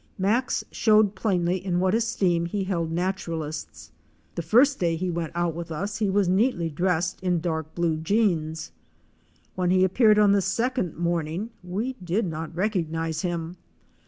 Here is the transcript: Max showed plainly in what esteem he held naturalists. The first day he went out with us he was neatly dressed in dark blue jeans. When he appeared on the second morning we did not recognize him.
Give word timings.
Max 0.17 0.63
showed 0.71 1.13
plainly 1.13 1.63
in 1.63 1.79
what 1.79 1.93
esteem 1.93 2.47
he 2.47 2.63
held 2.63 2.91
naturalists. 2.91 3.91
The 4.33 4.41
first 4.41 4.79
day 4.79 4.95
he 4.95 5.11
went 5.11 5.31
out 5.35 5.53
with 5.53 5.71
us 5.71 5.97
he 5.99 6.09
was 6.09 6.27
neatly 6.27 6.71
dressed 6.71 7.21
in 7.21 7.39
dark 7.39 7.75
blue 7.75 7.97
jeans. 7.97 8.71
When 9.53 9.69
he 9.69 9.83
appeared 9.83 10.17
on 10.17 10.31
the 10.31 10.41
second 10.41 10.95
morning 10.97 11.51
we 11.63 11.93
did 12.03 12.25
not 12.25 12.55
recognize 12.57 13.21
him. 13.21 13.57